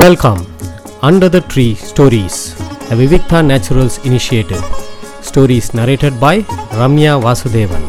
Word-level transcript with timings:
Welcome 0.00 0.40
under 1.08 1.30
the 1.34 1.38
tree 1.52 1.64
stories 1.88 2.38
the 2.88 2.96
Vivikta 3.00 3.38
naturals 3.50 3.96
initiative 4.08 4.64
stories 5.28 5.68
narrated 5.78 6.16
by 6.18 6.40
Ramya 6.80 7.12
Vasudevan 7.24 7.86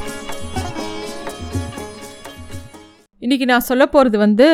இன்னைக்கு 3.21 3.45
நான் 3.45 3.65
சொல்ல 3.69 3.87
போகிறது 3.87 4.17
வந்து 4.17 4.47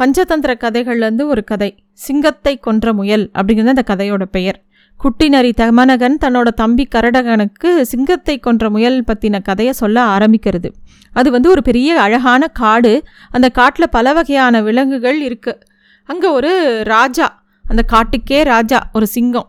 பஞ்சதந்திர 0.00 0.54
கதைகள்லேருந்து 0.64 1.26
ஒரு 1.26 1.44
கதை. 1.44 1.70
சிங்கத்தை 2.06 2.54
கொன்ற 2.66 2.92
முயல் 2.92 3.26
அப்படிங்கிறது 3.34 3.74
அந்த 3.76 3.86
கதையோட 3.92 4.26
பெயர். 4.36 4.58
குட்டி 5.00 5.28
நரி 5.28 5.52
தமனகன் 5.56 6.18
தன்னோட 6.24 6.48
தம்பி 6.62 6.88
கரடகனுக்கு 6.94 7.72
சிங்கத்தை 7.92 8.38
கொன்ற 8.38 8.70
முயல் 8.70 9.00
பற்றின 9.12 9.42
கதையை 9.42 9.76
சொல்ல 9.82 10.06
ஆரம்பிக்கிறது. 10.16 10.70
அது 11.12 11.30
வந்து 11.30 11.50
ஒரு 11.50 11.62
பெரிய 11.62 12.00
அழகான 12.00 12.48
காடு. 12.62 12.94
அந்த 13.30 13.48
காட்டில் 13.60 13.94
பல 13.96 14.12
வகையான 14.12 14.62
விலங்குகள் 14.62 15.20
இருக்குது 15.28 15.74
அங்கே 16.08 16.28
ஒரு 16.38 16.52
ராஜா 16.94 17.28
அந்த 17.64 17.82
காட்டுக்கே 17.92 18.40
ராஜா 18.54 18.80
ஒரு 18.96 19.06
சிங்கம். 19.16 19.48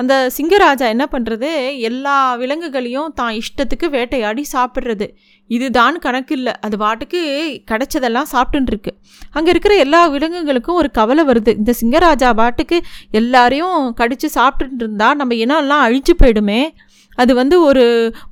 அந்த 0.00 0.14
சிங்கராஜா 0.36 0.86
என்ன 0.94 1.04
பண்ணுறது 1.12 1.50
எல்லா 1.88 2.16
விலங்குகளையும் 2.40 3.12
தான் 3.18 3.34
இஷ்டத்துக்கு 3.40 3.86
வேட்டையாடி 3.94 4.42
சாப்பிட்றது. 4.52 5.06
இதுதான் 5.50 5.96
கணக்கு 6.04 6.34
இல்லை 6.38 6.52
அது 6.66 6.76
பாட்டுக்கு 6.82 7.20
கிடைச்சதெல்லாம் 7.70 8.28
சாப்பிட்டுருக்கு 8.32 8.92
அங்கே 9.36 9.50
இருக்கிற 9.54 9.74
எல்லா 9.84 10.00
விலங்குகளுக்கும் 10.14 10.80
ஒரு 10.82 10.90
கவலை 10.98 11.24
வருது. 11.30 11.52
இந்த 11.60 11.74
சிங்கராஜா 11.80 12.30
பாட்டுக்கு 12.40 12.78
எல்லாரையும் 13.20 13.78
கடித்து 14.00 14.30
சாப்பிட்டுட்டு 14.38 14.84
இருந்தா 14.86 15.08
நம்ம 15.20 15.34
இனம்லாம் 15.44 15.84
அழிஞ்சு 15.86 16.16
போயிடுமே. 16.22 16.60
அது 17.22 17.34
வந்து 17.40 17.58
ஒரு 17.68 17.84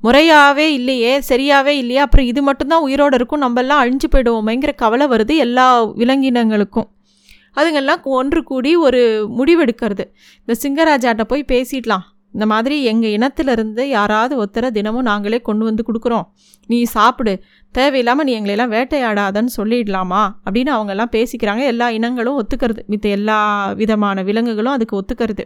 முறையாகவே 0.07 0.67
இல்லையே 0.79 1.13
சரியாகவே 1.31 1.75
இல்லையே. 1.83 2.01
அப்புறம் 2.07 2.27
இது 2.33 2.43
மட்டும்தான் 2.43 2.87
உயிரோடு 2.89 3.17
இருக்கும். 3.21 3.45
நம்மெல்லாம் 3.47 3.83
அழிஞ்சு 3.85 4.11
போயிடுவோமேங்கிற 4.15 4.75
கவலை 4.85 5.07
வருது 5.15 5.37
எல்லா 5.47 5.69
விலங்கினங்களுக்கும். 6.03 6.89
அதுங்கெல்லாம் 7.57 8.03
ஒன்று 8.03 8.43
கூடி 8.43 8.77
ஒரு 8.77 9.29
முடிவெடுக்கிறது. 9.39 10.05
இந்த 10.45 10.55
சிங்கராஜாட்ட 10.63 11.25
போய் 11.25 11.45
பேசிடலாம். 11.53 12.13
இந்த 12.33 12.47
மாதிரி 12.47 12.85
எங்கள் 12.85 13.11
இனத்திலிருந்து 13.11 13.89
யாராவது 13.89 14.35
ஒருத்தரை 14.43 14.71
தினமும் 14.71 15.03
நாங்களே 15.03 15.41
கொண்டு 15.41 15.65
வந்து 15.65 15.85
கொடுக்குறோம். 15.87 16.23
நீ 16.67 16.83
சாப்பிடு. 16.83 17.43
தேவையில்லாமல் 17.73 18.25
நீ 18.25 18.41
எங்களையெல்லாம் 18.41 18.73
வேட்டையாடாதன்னு 18.77 19.47
சொல்லிடலாமா? 19.57 20.31
அப்படின்னு 20.51 20.71
அவங்கெல்லாம் 20.77 21.13
பேசிக்கிறாங்க. 21.13 21.63
எல்லா 21.65 21.91
இனங்களும் 21.91 22.43
ஒத்துக்கிறது. 22.43 22.79
மித்த 22.89 23.01
எல்லா 23.01 23.73
விதமான 23.73 24.23
விலங்குகளும் 24.23 24.73
அதுக்கு 24.73 25.01
ஒத்துக்கிறது. 25.01 25.45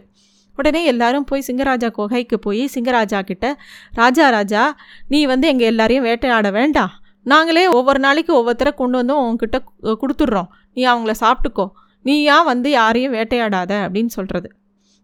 உடனே 0.55 0.85
எல்லாரும் 0.85 1.23
போய் 1.23 1.43
சிங்கராஜா 1.47 1.91
குகைக்கு 1.91 2.39
போய் 2.39 2.69
சிங்கராஜா 2.75 3.21
கிட்ட 3.21 3.57
ராஜா 3.91 4.29
ராஜா 4.29 4.77
நீ 5.07 5.25
வந்து 5.25 5.47
எங்கள் 5.47 5.67
எல்லாரையும் 5.67 6.03
வேட்டையாட 6.03 6.51
வேண்டாம். 6.51 6.89
நாங்களே 7.23 7.67
ஒவ்வொரு 7.67 7.99
நாளைக்கு 7.99 8.33
ஒவ்வொருத்தரை 8.35 8.73
கொண்டு 8.73 8.97
வந்து 8.97 9.17
உங்ககிட்ட 9.17 9.63
கொடுத்துட்றோம். 9.83 10.47
நீ 10.73 10.85
அவங்கள 10.85 11.13
சாப்பிட்டுக்கோ. 11.19 11.69
நீ 12.05 12.13
ஏன் 12.23 12.43
வந்து 12.43 12.69
யாரையும் 12.69 13.13
வேட்டையாடாத 13.13 13.71
அப்படின்னு 13.85 14.11
சொல்கிறது 14.17 14.49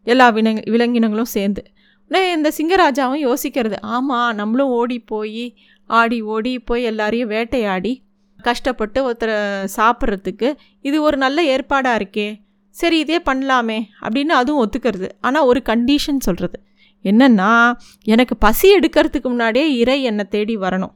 எல்லா 0.08 0.30
விலங்கு 0.30 0.64
விலங்கினங்களும் 0.72 1.34
சேர்ந்து. 1.36 1.62
உடனே 2.12 2.32
இந்த 2.32 2.50
சிங்கராஜாவும் 2.58 3.24
யோசிக்கிறது. 3.28 3.78
ஆமாம் 3.82 4.36
நம்மளும் 4.36 4.74
ஓடி 4.80 5.00
போய் 5.00 5.46
ஆடி 5.90 6.22
ஓடி 6.22 6.60
போய் 6.60 6.84
எல்லாரையும் 6.84 7.28
வேட்டையாடி 7.28 7.94
கஷ்டப்பட்டு 8.40 9.00
ஒருத்தரை 9.08 9.38
சாப்பிட்றதுக்கு 9.76 10.50
இது 10.82 10.98
ஒரு 11.02 11.18
நல்ல 11.18 11.56
ஏற்பாடாக 11.56 12.00
இருக்கே. 12.02 12.28
சரி 12.76 13.00
இதே 13.00 13.18
பண்ணலாமே 13.30 13.80
அப்படின்னு 14.02 14.34
அதுவும் 14.42 14.62
ஒத்துக்கிறது. 14.66 15.10
ஆனால் 15.22 15.46
ஒரு 15.46 15.62
கண்டிஷன் 15.66 16.26
சொல்கிறது 16.28 16.58
என்னென்னா 17.06 17.50
எனக்கு 18.04 18.38
பசி 18.38 18.68
எடுக்கிறதுக்கு 18.78 19.28
முன்னாடியே 19.34 19.66
இறை 19.78 20.04
என்னை 20.04 20.26
தேடி 20.26 20.58
வரணும். 20.58 20.94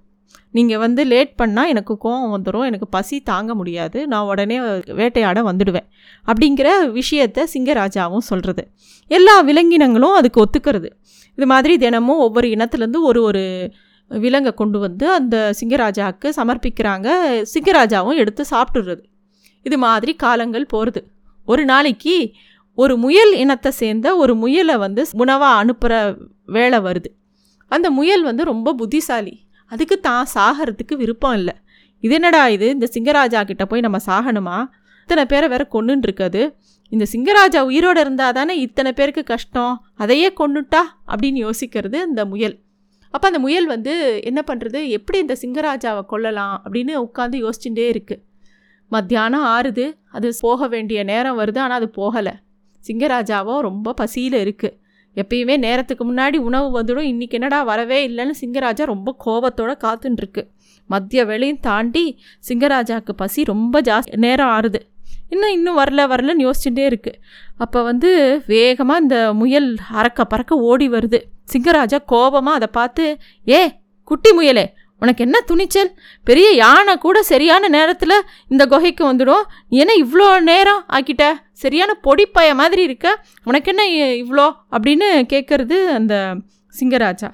நீங்கள் 0.52 0.78
வந்து 0.78 1.04
லேட் 1.04 1.34
பண்ணால் 1.38 1.68
எனக்கு 1.68 1.98
கோவம் 2.04 2.32
வந்துடும் 2.36 2.66
எனக்கு 2.66 2.88
பசி 2.88 3.22
தாங்க 3.22 3.56
முடியாது 3.56 4.08
நான் 4.08 4.26
உடனே 4.26 4.60
வேட்டையாட 5.00 5.42
வந்துடுவேன் 5.42 5.88
அப்படிங்கிற 6.26 6.70
விஷயத்த 6.94 7.44
சிங்கராஜாவும் 7.54 8.18
சொல்கிறது 8.18 8.68
எல்லா 9.08 9.42
விலங்கினங்களும் 9.42 10.14
அதுக்கு 10.14 10.46
ஒத்துக்கிறது. 10.46 10.90
இது 11.36 11.46
மாதிரி 11.46 11.78
தினமும் 11.78 12.18
ஒவ்வொரு 12.18 12.48
இனத்துலேருந்து 12.48 13.02
ஒரு 13.02 13.22
ஒரு 13.22 13.74
விலங்கை 14.08 14.54
கொண்டு 14.54 14.80
வந்து 14.80 15.12
அந்த 15.12 15.54
சிங்கராஜாவுக்கு 15.60 16.30
சமர்ப்பிக்கிறாங்க. 16.36 17.08
சிங்கராஜாவும் 17.54 18.16
எடுத்து 18.16 18.46
சாப்பிட்டுடுறது. 18.52 19.04
இது 19.64 19.78
மாதிரி 19.78 20.16
காலங்கள் 20.16 20.66
போகிறது 20.66 21.08
ஒரு 21.46 21.66
நாளைக்கு 21.66 22.32
ஒரு 22.76 22.98
முயல் 22.98 23.34
இனத்தை 23.34 23.72
சேர்ந்த 23.72 24.16
ஒரு 24.16 24.36
முயலை 24.36 24.78
வந்து 24.78 25.06
உணவாக 25.12 25.60
அனுப்புகிற 25.60 26.16
வேலை 26.46 26.80
வருது. 26.80 27.10
அந்த 27.68 27.92
முயல் 27.92 28.24
வந்து 28.24 28.44
ரொம்ப 28.44 28.74
புத்திசாலி. 28.74 29.48
அதுக்கு 29.70 30.00
தான் 30.00 30.26
சாகிறதுக்கு 30.34 30.96
விருப்பம் 30.96 31.34
இல்லை. 31.34 31.56
இது 32.00 32.14
என்னடா 32.14 32.48
இது? 32.48 32.70
இந்த 32.70 32.88
சிங்கராஜா 32.94 33.46
கிட்ட 33.46 33.66
போய் 33.66 33.80
நம்ம 33.80 33.98
சாகணுமா? 34.06 34.58
இத்தனை 35.02 35.26
பேரை 35.26 35.48
வேற 35.50 35.68
கொண்டுன்னு 35.74 36.54
இந்த 36.90 37.06
சிங்கராஜா 37.14 37.60
உயிரோடு 37.60 38.00
இருந்தால் 38.00 38.34
தானே 38.34 38.60
இத்தனை 38.60 38.92
பேருக்கு 38.94 39.24
கஷ்டம்? 39.24 39.86
அதையே 39.96 40.34
கொண்டுட்டா 40.40 40.82
அப்படின்னு 41.12 41.40
யோசிக்கிறது 41.48 41.98
இந்த 42.08 42.26
முயல். 42.26 42.56
அப்போ 43.12 43.28
அந்த 43.28 43.40
முயல் 43.40 43.66
வந்து 43.66 44.22
என்ன 44.24 44.44
பண்ணுறது 44.48 44.88
எப்படி 44.88 45.20
இந்த 45.20 45.36
சிங்கராஜாவை 45.42 46.02
கொல்லலாம்? 46.06 46.62
அப்படின்னு 46.66 46.94
உட்காந்து 47.06 47.38
யோசிச்சுட்டே 47.46 47.86
இருக்குது 47.94 48.22
மத்தியானம் 48.88 49.46
ஆறுது. 49.46 49.98
அது 50.12 50.34
போக 50.40 50.68
வேண்டிய 50.68 51.04
நேரம் 51.04 51.40
வருது. 51.40 51.60
ஆனால் 51.60 51.78
அது 51.82 51.90
போகலை. 51.96 52.34
சிங்கராஜாவோ 52.88 53.60
ரொம்ப 53.60 53.94
பசியில் 53.94 54.38
இருக்குது 54.46 54.79
எப்பயுமே 55.16 55.58
நேரத்துக்கு 55.58 56.14
முன்னாடி 56.14 56.36
உணவு 56.36 56.82
வந்துடும். 56.82 57.10
இன்றைக்கி 57.12 57.30
என்னடா 57.30 57.64
வரவே 57.64 58.10
இல்லைன்னு 58.10 58.34
சிங்கராஜா 58.42 58.84
ரொம்ப 58.86 59.16
கோபத்தோடு 59.18 59.78
காத்துன்னு 59.84 60.18
மதிய 60.20 60.46
மத்திய 60.86 61.26
தாண்டி 61.60 62.20
சிங்கராஜாவுக்கு 62.50 63.12
பசி 63.16 63.44
ரொம்ப 63.44 63.82
ஜாஸ்தி. 63.82 64.16
நேரம் 64.16 64.50
ஆறுது. 64.50 64.80
இன்னும் 65.30 65.52
இன்னும் 65.52 65.78
வரல 65.78 66.04
வரலன்னு 66.12 66.46
யோசிச்சுட்டே 66.46 66.86
இருக்குது 66.92 67.20
அப்போ 67.58 67.84
வந்து 67.84 68.42
வேகமாக 68.48 69.02
இந்த 69.02 69.34
முயல் 69.34 69.78
அறக்க 69.94 70.24
பறக்க 70.24 70.56
ஓடி 70.56 70.90
வருது. 70.90 71.20
சிங்கராஜா 71.54 71.98
கோபமாக 72.06 72.56
அதை 72.56 72.68
பார்த்து 72.72 73.18
ஏ 73.48 73.80
குட்டி 74.04 74.32
முயலே 74.32 74.74
உனக்கு 75.00 75.24
என்ன 75.24 75.40
துணிச்சல்? 75.40 75.92
பெரிய 76.24 76.52
யானை 76.52 76.98
கூட 76.98 77.24
சரியான 77.24 77.68
நேரத்தில் 77.68 78.16
இந்த 78.48 78.66
குகைக்கு 78.66 79.14
வந்துடும். 79.14 79.44
நீ 79.70 79.78
என்ன 79.78 79.94
இவ்வளோ 80.06 80.42
நேரம் 80.42 80.86
ஆக்கிட்ட? 80.94 81.26
சரியான 81.52 82.00
பொடிப்பய 82.04 82.54
மாதிரி 82.54 82.84
இருக்க. 82.84 83.26
உனக்கு 83.44 83.76
என்ன 83.76 83.86
இவ்வளோ 84.24 84.48
அப்படின்னு 84.72 85.10
கேட்குறது 85.34 85.78
அந்த 86.00 86.36
சிங்கராஜா. 86.80 87.30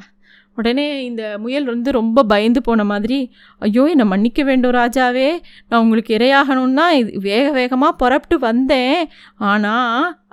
உடனே 0.56 1.04
இந்த 1.04 1.24
முயல் 1.38 1.66
வந்து 1.66 1.90
ரொம்ப 1.92 2.24
பயந்து 2.24 2.62
போன 2.62 2.84
மாதிரி 2.84 3.18
ஐயோ 3.60 3.84
என்னை 3.86 4.06
மன்னிக்க 4.06 4.44
வேண்டும் 4.44 4.72
ராஜாவே 4.72 5.30
நான் 5.70 5.82
உங்களுக்கு 5.82 6.12
இரையாகணும்னா 6.18 6.86
இது 7.00 7.20
வேக 7.20 7.52
வேகமாக 7.52 7.96
புறப்பட்டு 7.96 8.40
வந்தேன். 8.40 9.02
ஆனா 9.52 9.74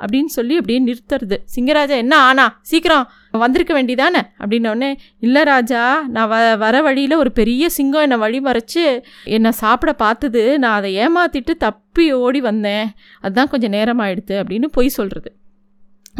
அப்படின்னு 0.03 0.31
சொல்லி 0.37 0.55
அப்படியே 0.57 0.81
நிறுத்துறது. 0.89 1.37
சிங்கராஜா 1.55 1.97
என்ன 2.05 2.15
ஆனா? 2.19 2.47
சீக்கிரம் 2.63 3.11
வந்திருக்க 3.43 3.73
வேண்டிதானே 3.77 4.21
அப்படின்னோடனே 4.39 4.91
இல்லை 5.19 5.43
ராஜா 5.43 5.83
நான் 6.09 6.31
வ 6.31 6.57
வர 6.59 6.83
வழியில் 6.83 7.15
ஒரு 7.15 7.33
பெரிய 7.33 7.69
சிங்கம் 7.69 8.05
என்னை 8.07 8.17
வழி 8.17 8.41
மறைச்சு 8.41 8.85
என்னை 9.25 9.51
சாப்பிட 9.63 9.93
பார்த்தது. 9.93 10.59
நான் 10.59 10.79
அதை 10.79 10.91
ஏமாற்றிட்டு 10.97 11.55
தப்பி 11.59 12.13
ஓடி 12.13 12.41
வந்தேன். 12.41 12.89
அதுதான் 13.21 13.49
கொஞ்சம் 13.49 13.71
நேரம் 13.71 14.01
அப்படின்னு 14.01 14.69
பொய் 14.73 14.97
சொல்கிறது 14.99 15.31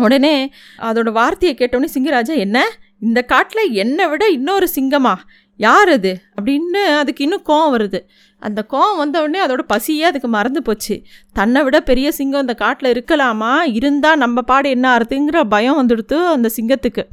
உடனே 0.01 0.35
அதோட 0.79 1.09
வார்த்தையை 1.13 1.55
கேட்டோடனே 1.59 1.89
சிங்கராஜா 1.95 2.35
என்ன? 2.37 2.59
இந்த 3.03 3.23
காட்டில் 3.23 3.73
என்னை 3.73 4.05
விட 4.09 4.25
இன்னொரு 4.29 4.69
சிங்கமா? 4.75 5.15
யார் 5.57 5.89
அது 5.89 6.13
அப்படின்னு 6.37 6.83
அதுக்கு 6.99 7.25
இன்னும் 7.25 7.45
கோவம் 7.49 7.73
வருது. 7.75 7.99
அந்த 8.43 8.67
கோவம் 8.71 8.97
வந்தவுடனே 8.97 9.41
அதோட 9.47 9.63
பசியே 9.73 10.01
அதுக்கு 10.01 10.29
மறந்து 10.29 10.63
போச்சு. 10.63 10.95
தன்னை 11.33 11.63
விட 11.63 11.81
பெரிய 11.81 12.13
சிங்கம் 12.13 12.41
இந்த 12.41 12.55
காட்டில் 12.55 12.93
இருக்கலாமா? 12.95 13.53
இருந்தால் 13.73 14.17
நம்ம 14.17 14.43
பாடு 14.43 14.71
என்ன 14.71 14.99
ஆறுதுங்கிற 14.99 15.41
பயம் 15.49 15.79
வந்துடுத்து 15.81 16.19
அந்த 16.27 16.51
சிங்கத்துக்கு. 16.57 17.05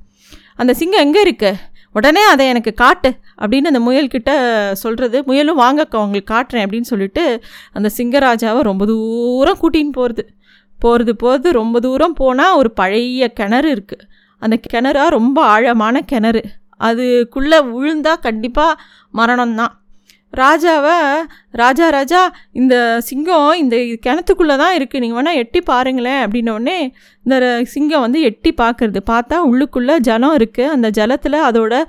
அந்த 0.55 0.73
சிங்கம் 0.73 0.99
எங்கே 0.99 1.21
இருக்கு? 1.21 1.51
உடனே 1.91 2.21
அதை 2.21 2.47
எனக்கு 2.47 2.73
காட்டு 2.73 3.09
அப்படின்னு 3.41 3.69
அந்த 3.71 3.79
முயல்கிட்ட 3.79 4.31
சொல்கிறது 4.73 5.23
முயலும் 5.23 5.59
வாங்கக்கா 5.59 5.95
உங்களுக்கு 5.95 6.33
காட்டுறேன் 6.33 6.65
அப்படின்னு 6.65 6.81
சொல்லிட்டு 6.81 7.23
அந்த 7.73 7.89
சிங்கராஜாவை 7.97 8.61
ரொம்ப 8.61 8.85
தூரம் 8.85 9.59
கூட்டின்னு 9.61 9.93
போகிறது 9.93 10.25
போகிறது 10.79 11.15
போகிறது 11.15 11.51
ரொம்ப 11.51 11.79
தூரம் 11.79 12.13
போனால் 12.13 12.55
ஒரு 12.55 12.71
பழைய 12.71 13.27
கிணறு 13.29 13.69
இருக்குது 13.71 14.05
அந்த 14.45 14.55
கிணறா 14.71 15.05
ரொம்ப 15.17 15.37
ஆழமான 15.55 16.01
கிணறு. 16.11 16.43
அதுக்குள்ளே 16.87 17.57
விழுந்தா 17.73 18.13
கண்டிப்பாக 18.25 18.79
மரணம்தான். 19.19 19.73
ராஜாவை 20.33 20.95
ராஜா 21.61 21.85
ராஜா 21.95 22.19
இந்த 22.59 22.75
சிங்கம் 23.07 23.53
இந்த 23.61 23.75
கிணத்துக்குள்ளே 24.05 24.55
தான் 24.61 24.75
இருக்குது 24.77 25.01
நீங்கள் 25.03 25.17
வேணால் 25.19 25.39
எட்டி 25.41 25.59
பாருங்களேன் 25.69 26.21
அப்படின்னோடனே 26.25 26.75
இந்த 27.25 27.37
சிங்கம் 27.73 28.03
வந்து 28.05 28.19
எட்டி 28.29 28.51
பார்க்கறது. 28.61 29.01
பார்த்தா 29.11 29.39
உள்ளுக்குள்ளே 29.51 29.95
ஜலம் 30.09 30.35
இருக்குது 30.39 30.73
அந்த 30.75 30.89
ஜலத்தில் 30.99 31.39
அதோட 31.49 31.81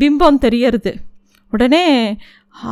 பிம்பம் 0.00 0.42
தெரியறது. 0.46 0.92
உடனே 1.52 1.84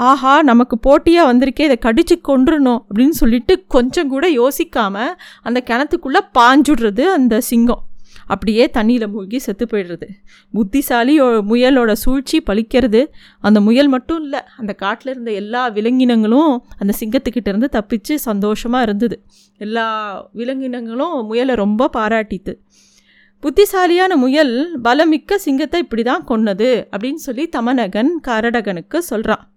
ஆஹா 0.08 0.34
நமக்கு 0.50 0.76
போட்டியாக 0.86 1.30
வந்திருக்கே 1.30 1.66
இதை 1.68 1.78
கடித்து 1.86 2.16
கொண்டுடணும் 2.28 2.82
அப்படின்னு 2.86 3.16
சொல்லிட்டு 3.22 3.54
கொஞ்சம் 3.74 4.12
கூட 4.12 4.26
யோசிக்காமல் 4.40 5.16
அந்த 5.48 5.58
கிணத்துக்குள்ளே 5.70 6.22
பாஞ்சுடுறது 6.38 7.04
அந்த 7.16 7.34
சிங்கம். 7.50 7.82
அப்படியே 8.26 8.70
தண்ணியில் 8.72 9.08
மூழ்கி 9.08 9.38
செத்து 9.38 9.66
போயிடுறது. 9.70 10.06
புத்திசாலி 10.52 11.20
முயலோட 11.22 11.92
சூழ்ச்சி 11.92 12.42
பழிக்கிறது. 12.46 13.06
அந்த 13.40 13.60
முயல் 13.60 13.88
மட்டும் 13.88 14.22
இல்லை 14.22 14.40
அந்த 14.56 14.72
காட்டில் 14.72 15.12
இருந்த 15.12 15.32
எல்லா 15.32 15.68
விலங்கினங்களும் 15.68 16.64
அந்த 16.78 16.94
சிங்கத்துக்கிட்ட 17.00 17.48
இருந்து 17.48 17.68
தப்பிச்சு 17.72 18.14
சந்தோஷமாக 18.14 18.82
இருந்தது. 18.82 19.22
எல்லா 19.58 19.86
விலங்கினங்களும் 20.34 21.26
முயலை 21.26 21.54
ரொம்ப 21.54 21.88
பாராட்டித்து 21.88 22.58
புத்திசாலியான 23.42 24.16
முயல் 24.16 24.80
பலமிக்க 24.82 25.34
சிங்கத்தை 25.34 25.78
இப்படி 25.78 26.02
தான் 26.02 26.24
கொன்னது 26.28 26.88
அப்படின்னு 26.90 27.14
சொல்லி 27.14 27.48
தமநகன் 27.56 28.10
கரடகனுக்கு 28.28 28.98
சொல்கிறான் 28.98 29.53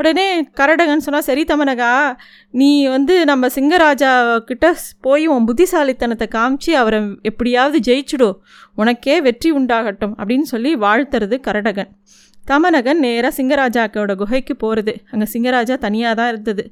உடனே 0.00 0.26
கரடகன் 0.58 1.04
சொன்னால் 1.04 1.26
சரி 1.28 1.42
தமனகா 1.50 1.90
நீ 2.60 2.68
வந்து 2.94 3.14
நம்ம 3.30 3.48
சிங்கராஜா 3.56 4.10
கிட்ட 4.50 4.66
போய் 5.06 5.24
உன் 5.34 5.46
புத்திசாலித்தனத்தை 5.48 6.26
காமிச்சு 6.36 6.70
அவரை 6.82 7.00
எப்படியாவது 7.30 7.78
ஜெயிச்சுடு. 7.88 8.28
உனக்கே 8.80 9.16
வெற்றி 9.26 9.50
உண்டாகட்டும் 9.58 10.14
அப்படின்னு 10.20 10.46
சொல்லி 10.52 10.70
வாழ்த்துறது 10.84 11.38
கரடகன். 11.48 11.90
தமனகன் 12.44 13.00
நேராக 13.04 13.32
சிங்கராஜாக்கோட 13.38 14.12
குகைக்கு 14.20 14.54
போகிறது 14.62 14.92
அங்கே 15.12 15.26
சிங்கராஜா 15.32 15.74
தனியாக 15.84 16.14
தான் 16.20 16.30
இருந்தது. 16.32 16.62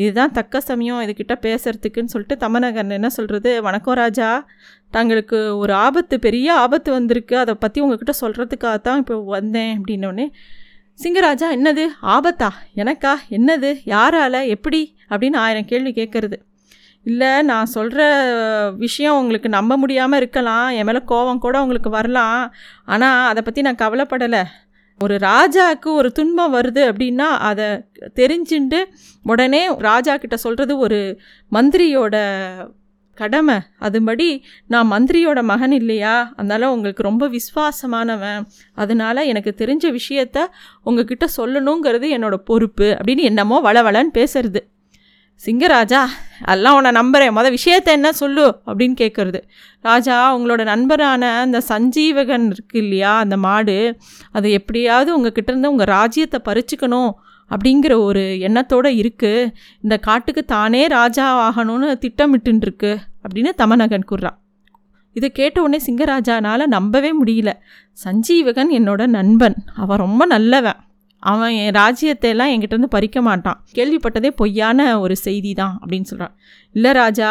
இதுதான் 0.00 0.34
தக்க 0.38 0.60
சமயம் 0.70 1.00
இதுக்கிட்ட 1.04 1.36
பேசுறதுக்குன்னு 1.46 2.12
சொல்லிட்டு 2.14 2.36
தமனகன் 2.44 2.96
என்ன 2.98 3.10
சொல்கிறது 3.16 3.52
வணக்கம் 3.68 3.98
ராஜா 4.02 4.28
தங்களுக்கு 4.96 5.38
ஒரு 5.62 5.72
ஆபத்து 5.86 6.18
பெரிய 6.26 6.48
ஆபத்து 6.64 6.90
வந்திருக்கு. 6.98 7.36
அதை 7.44 7.54
பற்றி 7.64 7.80
உங்ககிட்ட 7.86 8.14
சொல்கிறதுக்காக 8.22 8.76
தான் 8.88 9.00
இப்போ 9.04 9.16
வந்தேன் 9.36 9.72
அப்படின்னோடனே 9.78 10.28
சிங்கராஜா 11.02 11.44
என்னது? 11.50 11.86
ஆபத்தா? 12.02 12.48
எனக்கா? 12.76 13.14
என்னது? 13.30 13.76
யாரால? 13.84 14.46
எப்படி? 14.46 14.96
அப்படின்னு 15.10 15.36
ஆயிரம் 15.36 15.64
கேள்வி 15.64 15.92
கேட்குறது. 15.92 16.32
இல்லை 17.04 17.42
நான் 17.42 17.66
சொல்கிற 17.66 18.02
விஷயம் 18.76 19.18
உங்களுக்கு 19.18 19.48
நம்ப 19.48 19.76
முடியாமல் 19.76 20.18
இருக்கலாம். 20.18 20.68
என் 20.68 20.84
மேலே 20.84 20.98
கோவம் 20.98 21.38
கூட 21.38 21.62
உங்களுக்கு 21.62 21.90
வரலாம். 21.90 22.54
ஆனால் 22.84 23.28
அதை 23.28 23.42
பற்றி 23.42 23.60
நான் 23.60 23.74
கவலைப்படலை. 23.74 24.42
ஒரு 25.02 25.14
ராஜாவுக்கு 25.14 25.86
ஒரு 25.86 26.12
துன்பம் 26.12 26.54
வருது 26.54 26.92
அப்படின்னா 26.92 27.30
அதை 27.38 27.66
தெரிஞ்சுட்டு 28.14 28.84
உடனே 29.22 29.74
ராஜா 29.78 30.16
கிட்ட 30.16 30.36
சொல்கிறது 30.36 30.78
ஒரு 30.78 31.20
மந்திரியோட 31.52 32.16
கடமை. 33.14 33.56
அதுபடி 33.80 34.28
நான் 34.66 34.90
மந்திரியோட 34.92 35.42
மகன் 35.42 35.72
இல்லையா? 35.72 36.32
அதனால் 36.36 36.70
உங்களுக்கு 36.70 37.02
ரொம்ப 37.02 37.28
விசுவாசமானவன். 37.28 38.44
அதனால் 38.74 39.16
எனக்கு 39.16 39.54
தெரிஞ்ச 39.56 39.98
விஷயத்த 39.98 40.46
உங்ககிட்ட 40.82 41.28
சொல்லணுங்கிறது 41.36 42.08
என்னோடய 42.16 42.34
பொறுப்பு 42.34 42.96
அப்படின்னு 43.00 43.28
என்னமோ 43.30 43.72
வளவளன்னு 43.72 44.14
பேசுறது. 44.14 44.62
சிங்கராஜா 45.40 46.00
எல்லாம் 46.46 46.76
உன்னை 46.76 46.90
நம்புகிறேன் 46.90 47.36
மொதல் 47.36 47.56
விஷயத்த 47.56 47.84
என்ன 47.84 48.12
சொல்லு 48.12 48.44
அப்படின்னு 48.66 48.94
கேட்குறது 49.00 49.40
ராஜா 49.82 50.16
உங்களோட 50.38 50.62
நண்பரான 50.64 51.22
அந்த 51.40 51.58
சஞ்சீவகன் 51.68 52.46
இருக்கு 52.50 52.78
இல்லையா? 52.78 53.18
அந்த 53.18 53.36
மாடு 53.36 53.96
அது 54.32 54.50
எப்படியாவது 54.50 55.16
உங்ககிட்ட 55.16 55.50
இருந்து 55.52 55.70
உங்கள் 55.70 55.86
ராஜ்யத்தை 55.86 56.40
பறிச்சுக்கணும். 56.44 57.10
அப்படிங்கிற 57.50 57.94
ஒரு 58.02 58.38
எண்ணத்தோடு 58.40 58.90
இருக்குது 58.90 59.50
இந்த 59.80 59.98
காட்டுக்கு 59.98 60.44
தானே 60.44 60.86
ராஜா 60.86 61.26
ஆகணும்னு 61.48 61.90
திட்டமிட்டுருக்கு 62.00 62.92
அப்படின்னு 63.24 63.52
தமநகன் 63.58 64.08
கூறுறான் 64.10 64.38
இதை 65.16 65.32
கேட்ட 65.32 65.62
உடனே 65.62 65.78
சிங்கராஜானால் 65.86 66.66
நம்பவே 66.66 67.10
முடியல. 67.24 67.50
சஞ்சீவகன் 68.04 68.70
என்னோட 68.78 69.06
நண்பன். 69.06 69.54
அவன் 69.74 69.98
ரொம்ப 69.98 70.26
நல்லவன். 70.26 70.76
அவன் 71.18 71.50
என் 71.50 71.72
ராஜ்யத்தை 71.72 72.30
எல்லாம் 72.30 72.48
என்கிட்ட 72.48 72.74
இருந்து 72.76 72.88
பறிக்க 72.88 73.22
மாட்டான். 73.22 73.64
கேள்விப்பட்டதே 73.74 74.30
பொய்யான 74.30 75.00
ஒரு 75.00 75.16
செய்தி 75.16 75.54
தான் 75.54 75.78
அப்படின்னு 75.82 76.02
சொல்கிறான் 76.02 76.34
இல்லை 76.72 76.92
ராஜா 76.92 77.30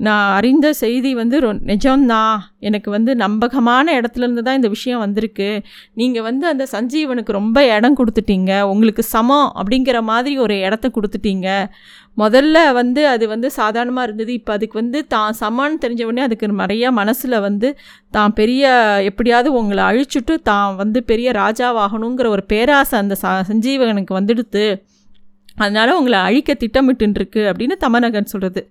நான் 0.00 0.32
அறிந்த 0.36 0.72
செய்தி 0.72 1.14
வந்து 1.14 1.40
ரொ 1.40 1.50
நிஜம்தான் 1.52 2.38
எனக்கு 2.58 2.90
வந்து 2.90 3.16
நம்பகமான 3.16 3.92
இடத்துலேருந்து 4.00 4.42
தான் 4.42 4.54
இந்த 4.54 4.68
விஷயம் 4.68 5.02
வந்திருக்கு. 5.04 5.62
நீங்கள் 5.94 6.22
வந்து 6.22 6.46
அந்த 6.46 6.66
சஞ்சீவனுக்கு 6.72 7.32
ரொம்ப 7.32 7.58
இடம் 7.76 7.96
கொடுத்துட்டீங்க. 7.96 8.60
உங்களுக்கு 8.60 9.02
சமம் 9.02 9.48
அப்படிங்கிற 9.60 10.02
மாதிரி 10.02 10.38
ஒரு 10.38 10.60
இடத்த 10.60 10.90
கொடுத்துட்டீங்க. 10.96 11.48
முதல்ல 12.18 12.72
வந்து 12.72 13.08
அது 13.08 13.28
வந்து 13.28 13.50
சாதாரணமாக 13.50 14.06
இருந்தது. 14.08 14.32
இப்போ 14.32 14.52
அதுக்கு 14.52 14.80
வந்து 14.82 15.06
தான் 15.06 15.38
சமான்னு 15.40 15.82
தெரிஞ்சவொடனே 15.84 16.26
அதுக்கு 16.26 16.48
நிறையா 16.64 16.90
மனசில் 16.90 17.38
வந்து 17.40 17.76
தான் 18.10 18.32
பெரிய 18.32 18.64
எப்படியாவது 19.04 19.52
உங்களை 19.52 19.84
அழிச்சுட்டு 19.84 20.36
தான் 20.42 20.76
வந்து 20.76 21.02
பெரிய 21.04 21.30
ராஜாவாகணுங்கிற 21.32 22.28
ஒரு 22.28 22.44
பேராசை 22.46 22.98
அந்த 22.98 23.16
ச 23.22 23.36
சஞ்சீவனுக்கு 23.50 24.20
வந்துடுத்து. 24.20 24.66
அதனால் 25.56 25.98
உங்களை 25.98 26.18
அழிக்க 26.20 26.52
திட்டமிட்டுருக்கு 26.54 27.42
அப்படின்னு 27.50 27.76
தமநகன் 27.80 28.32
சொல்கிறது 28.34 28.62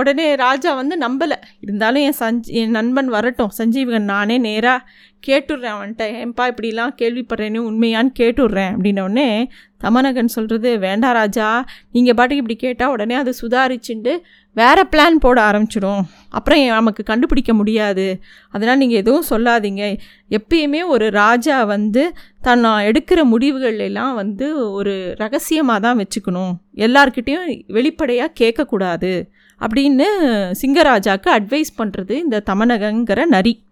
உடனே 0.00 0.34
ராஜா 0.34 0.74
வந்து 0.74 0.96
நம்பலை. 1.06 1.38
இருந்தாலும் 1.60 2.02
என் 2.08 2.20
சஞ்சி 2.20 2.52
என் 2.60 2.76
நண்பன் 2.78 3.08
வரட்டும். 3.08 3.52
சஞ்சீவகன் 3.58 4.10
நானே 4.14 4.38
நேராக 4.38 4.86
கேட்டுடுறேன் 5.26 5.74
அவன்கிட்ட. 5.76 6.04
ஏன்பா 6.20 6.44
இப்படிலாம் 6.52 6.94
கேள்விப்படுறேன்னு 7.00 7.60
உண்மையான்னு 7.70 8.12
கேட்டுடுறேன் 8.20 8.72
அப்படின்னோடனே 8.74 9.26
தமனகன் 9.84 10.32
சொல்கிறது 10.36 10.70
வேண்டாம் 10.78 11.12
ராஜா 11.12 11.48
நீங்கள் 11.94 12.16
பாட்டுக்கு 12.18 12.42
இப்படி 12.42 12.56
கேட்டால் 12.56 12.92
உடனே 12.94 13.14
அதை 13.14 13.32
சுதாரிச்சுண்டு 13.42 14.12
வேறு 14.56 14.82
பிளான் 14.92 15.22
போட 15.24 15.38
ஆரம்பிச்சிடும். 15.50 16.02
அப்புறம் 16.28 16.64
நமக்கு 16.78 17.02
கண்டுபிடிக்க 17.10 17.52
முடியாது. 17.60 18.06
அதனால் 18.54 18.80
நீங்கள் 18.82 19.02
எதுவும் 19.02 19.28
சொல்லாதீங்க. 19.30 19.84
எப்பயுமே 20.38 20.80
ஒரு 20.94 21.10
ராஜா 21.10 21.56
வந்து 21.64 22.02
தன்னை 22.40 22.70
எடுக்கிற 22.88 23.22
முடிவுகள் 23.24 23.78
எல்லாம் 23.78 24.14
வந்து 24.14 24.48
ஒரு 24.78 24.94
ரகசியமாக 25.18 25.80
தான் 25.86 26.00
வச்சுக்கணும். 26.02 26.52
எல்லார்கிட்டேயும் 26.86 27.48
வெளிப்படையாக 27.78 28.36
கேட்கக்கூடாது. 28.40 29.12
அப்படின்னு 29.64 30.06
சிங்கராஜாவுக்கு 30.62 31.30
அட்வைஸ் 31.30 31.74
பண்ணுறது 31.78 32.10
இந்த 32.10 32.42
தமனகங்கிற 32.50 33.24
நரி. 33.24 33.62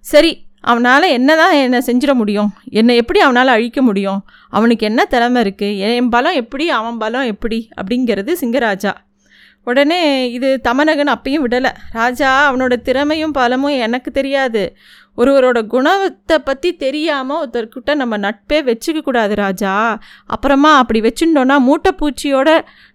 சரி 0.00 0.46
அவனால் 0.60 1.02
என்ன 1.02 1.36
தான் 1.36 1.52
என்னை 1.52 1.80
செஞ்சிட 1.86 2.14
முடியும்? 2.14 2.52
என்னை 2.70 2.96
எப்படி 2.96 3.20
அவனால் 3.20 3.48
அழிக்க 3.48 3.82
முடியும்? 3.82 4.20
அவனுக்கு 4.48 4.86
என்ன 4.86 5.04
திறமை 5.04 5.42
இருக்குது 5.42 5.78
என் 5.78 6.08
பலம் 6.08 6.34
எப்படி? 6.34 6.70
அவன் 6.70 6.98
பலம் 6.98 7.22
எப்படி? 7.22 7.68
அப்படிங்கிறது 7.80 8.32
சிங்கராஜா. 8.40 8.92
உடனே 9.64 10.32
இது 10.32 10.60
தமனகன் 10.68 11.12
அப்பையும் 11.14 11.44
விடலை. 11.46 11.72
ராஜா 11.92 12.30
அவனோட 12.52 12.74
திறமையும் 12.82 13.32
பலமும் 13.32 13.76
எனக்கு 13.86 14.10
தெரியாது. 14.10 14.76
ஒருவரோட 15.18 15.66
குணத்தை 15.66 16.36
பற்றி 16.38 16.70
தெரியாமல் 16.76 17.40
ஒருத்தர்கிட்ட 17.42 17.94
நம்ம 17.94 18.18
நட்பே 18.18 18.58
வச்சுக்க 18.68 19.00
கூடாது 19.00 19.34
ராஜா. 19.34 19.72
அப்புறமா 20.26 20.76
அப்படி 20.76 21.00
வச்சுட்டோன்னா 21.00 21.56
மூட்டைப்பூச்சியோட 21.68 22.50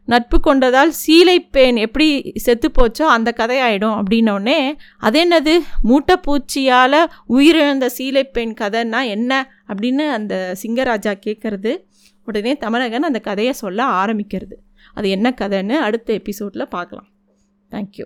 நட்பு 0.05 0.37
கொண்டதால் 0.39 0.91
சீலைப்பேன் 1.01 1.77
எப்படி 1.77 2.31
செத்து 2.35 2.71
போச்சோ 2.77 3.01
அந்த 3.01 3.33
கதையாயிடும். 3.37 3.97
அப்படின்னோடனே 3.99 4.59
அது 4.97 5.17
என்னது? 5.25 5.55
மூட்டைப்பூச்சியால் 5.83 6.99
உயிரிழந்த 7.29 7.89
சீலைப்பேன் 7.97 8.53
கதைன்னா 8.61 9.01
என்ன? 9.05 9.31
அப்படின்னு 9.67 10.05
அந்த 10.09 10.55
சிங்கராஜா 10.63 11.13
கேட்குறது 11.25 11.73
உடனே 12.25 12.57
தமிழகன் 12.57 13.03
அந்த 13.03 13.19
கதையை 13.19 13.53
சொல்ல 13.53 13.85
ஆரம்பிக்கிறது. 14.01 14.57
அது 14.93 15.09
என்ன 15.09 15.33
கதைன்னு 15.41 15.75
அடுத்த 15.79 16.13
எபிசோடில் 16.13 16.67
பார்க்கலாம். 16.67 17.07
Thank you 17.71 18.05